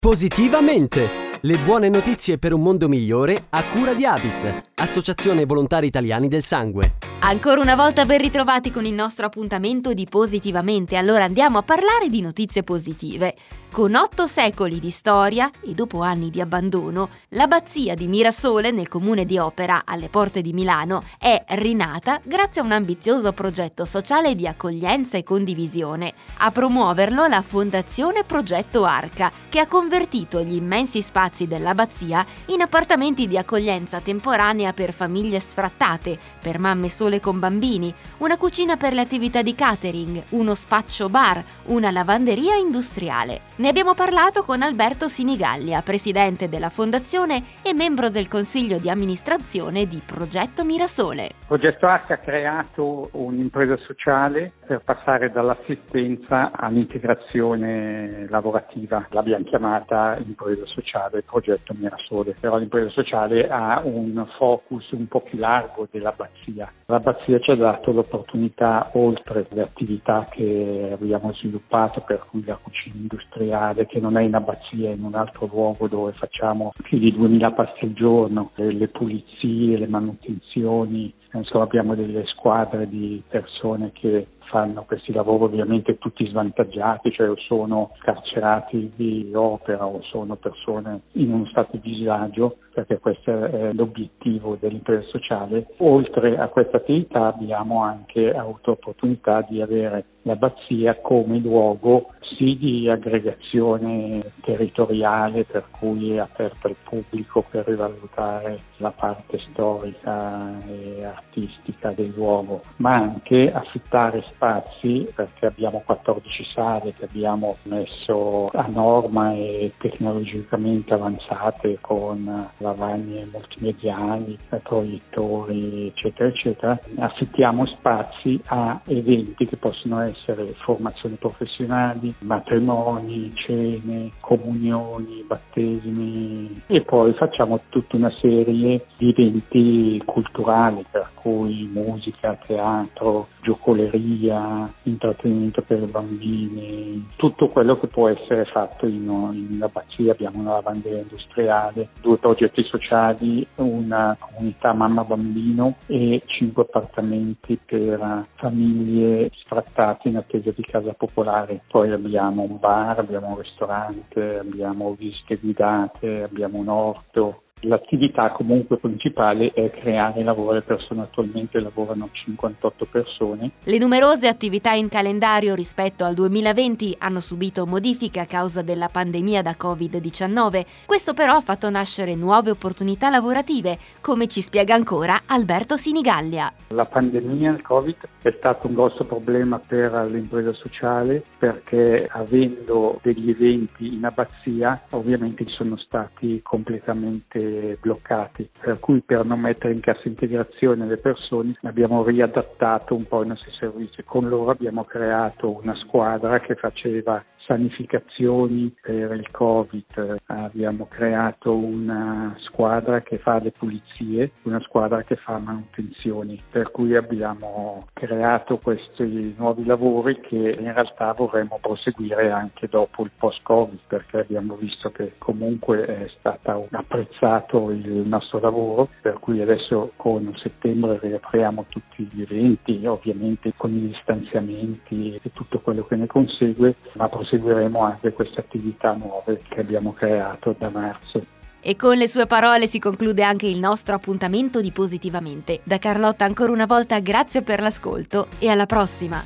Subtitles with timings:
[0.00, 1.28] Positivamente!
[1.42, 6.42] Le buone notizie per un mondo migliore a cura di Avis, Associazione Volontari Italiani del
[6.42, 6.94] Sangue.
[7.20, 10.96] Ancora una volta ben ritrovati con il nostro appuntamento di Positivamente.
[10.96, 13.34] Allora andiamo a parlare di notizie positive.
[13.72, 19.24] Con otto secoli di storia e dopo anni di abbandono, l'abbazia di Mirasole nel comune
[19.24, 24.48] di Opera, alle porte di Milano, è rinata grazie a un ambizioso progetto sociale di
[24.48, 26.14] accoglienza e condivisione.
[26.38, 33.28] A promuoverlo la Fondazione Progetto Arca, che ha convertito gli immensi spazi dell'abbazia in appartamenti
[33.28, 39.02] di accoglienza temporanea per famiglie sfrattate, per mamme sole con bambini, una cucina per le
[39.02, 43.58] attività di catering, uno spaccio bar, una lavanderia industriale.
[43.60, 49.84] Ne abbiamo parlato con Alberto Sinigallia, presidente della fondazione e membro del consiglio di amministrazione
[49.84, 51.32] di Progetto Mirasole.
[51.46, 59.06] Progetto Arca ha creato un'impresa sociale per passare dall'assistenza all'integrazione lavorativa.
[59.10, 65.38] L'abbiamo chiamata impresa sociale Progetto Mirasole, però l'impresa sociale ha un focus un po' più
[65.38, 66.72] largo dell'abbazia.
[66.86, 72.94] L'abbazia ci ha dato l'opportunità, oltre le attività che abbiamo sviluppato, per cui la cucina
[72.96, 76.98] industriale, reale che non è in abbazia, è in un altro luogo dove facciamo più
[76.98, 83.90] di 2000 passi al giorno, le pulizie, le manutenzioni, insomma abbiamo delle squadre di persone
[83.92, 90.34] che fanno questi lavori ovviamente tutti svantaggiati, cioè o sono carcerati di opera o sono
[90.34, 95.68] persone in uno stato di disagio, perché questo è l'obiettivo dell'impresa sociale.
[95.78, 102.88] Oltre a questa attività abbiamo anche avuto opportunità di avere l'abbazia come luogo sì di
[102.88, 111.92] aggregazione territoriale per cui è aperta al pubblico per rivalutare la parte storica e artistica
[111.92, 119.32] del luogo, ma anche affittare spazi perché abbiamo 14 sale che abbiamo messo a norma
[119.34, 126.80] e tecnologicamente avanzate con lavagne multimediali, proiettori eccetera eccetera.
[126.98, 137.12] Affittiamo spazi a eventi che possono essere formazioni professionali, matrimoni, cene, comunioni, battesimi e poi
[137.14, 147.06] facciamo tutta una serie di eventi culturali per cui musica, teatro, giocoleria, intrattenimento per bambini,
[147.16, 149.04] tutto quello che può essere fatto in,
[149.50, 150.12] in abbazia.
[150.12, 159.30] Abbiamo una lavanderia industriale, due progetti sociali, una comunità mamma-bambino e cinque appartamenti per famiglie
[159.34, 161.62] sfrattate in attesa di casa popolare.
[161.66, 168.78] Poi abbiamo un bar, abbiamo un ristorante, abbiamo visite guidate, abbiamo un orto, L'attività comunque
[168.78, 173.50] principale è creare lavoro, le persone attualmente lavorano 58 persone.
[173.64, 179.42] Le numerose attività in calendario rispetto al 2020 hanno subito modifiche a causa della pandemia
[179.42, 180.64] da Covid-19.
[180.86, 186.50] Questo però ha fatto nascere nuove opportunità lavorative, come ci spiega ancora Alberto Sinigallia.
[186.68, 193.28] La pandemia, il Covid, è stato un grosso problema per l'impresa sociale perché avendo degli
[193.28, 197.49] eventi in abbazia ovviamente sono stati completamente
[197.80, 203.22] bloccati, per cui per non mettere in cassa integrazione le persone abbiamo riadattato un po'
[203.22, 204.02] i nostri servizi.
[204.04, 212.36] Con loro abbiamo creato una squadra che faceva sanificazioni per il Covid, abbiamo creato una
[212.38, 219.34] squadra che fa le pulizie, una squadra che fa manutenzioni, per cui abbiamo creato questi
[219.36, 225.14] nuovi lavori che in realtà vorremmo proseguire anche dopo il post-Covid, perché abbiamo visto che
[225.18, 232.22] comunque è stato apprezzato il nostro lavoro, per cui adesso con settembre riapriamo tutti gli
[232.22, 237.08] eventi, ovviamente con i distanziamenti e tutto quello che ne consegue, ma
[237.40, 241.24] proseguiremo seguiremo anche queste attività nuove che abbiamo creato da marzo.
[241.62, 245.60] E con le sue parole si conclude anche il nostro appuntamento di Positivamente.
[245.62, 249.22] Da Carlotta ancora una volta grazie per l'ascolto e alla prossima.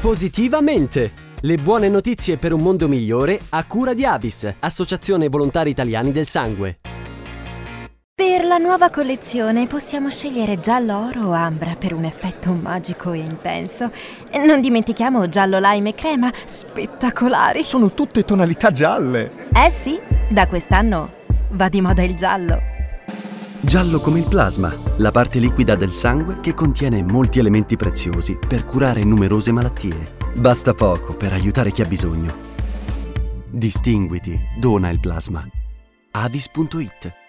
[0.00, 1.30] Positivamente!
[1.44, 6.26] Le buone notizie per un mondo migliore a cura di Avis, Associazione Volontari Italiani del
[6.26, 6.78] Sangue.
[8.24, 13.18] Per la nuova collezione possiamo scegliere giallo oro o ambra per un effetto magico e
[13.18, 13.90] intenso.
[14.46, 17.64] Non dimentichiamo giallo lime e crema, spettacolari.
[17.64, 19.48] Sono tutte tonalità gialle.
[19.52, 19.98] Eh sì,
[20.30, 21.10] da quest'anno
[21.50, 22.60] va di moda il giallo.
[23.60, 28.64] Giallo come il plasma, la parte liquida del sangue che contiene molti elementi preziosi per
[28.64, 30.14] curare numerose malattie.
[30.36, 32.32] Basta poco per aiutare chi ha bisogno.
[33.50, 35.44] Distinguiti, dona il plasma.
[36.12, 37.20] avis.it